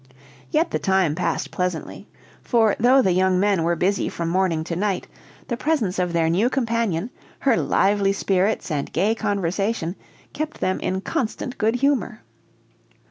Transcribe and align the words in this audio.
Yet 0.49 0.71
the 0.71 0.79
time 0.79 1.13
passed 1.13 1.51
pleasantly; 1.51 2.07
for 2.41 2.75
though 2.79 3.03
the 3.03 3.11
young 3.11 3.39
men 3.39 3.61
were 3.61 3.75
busy 3.75 4.09
from 4.09 4.29
morning 4.29 4.63
to 4.63 4.75
night, 4.75 5.05
the 5.47 5.55
presence 5.55 5.99
of 5.99 6.11
their 6.11 6.27
new 6.27 6.49
companion, 6.49 7.11
her 7.41 7.55
lively 7.55 8.11
spirits 8.13 8.71
and 8.71 8.91
gay 8.91 9.13
conversation, 9.13 9.95
kept 10.33 10.59
them 10.59 10.79
in 10.79 11.01
constant 11.01 11.55
good 11.59 11.75
humor. 11.75 12.23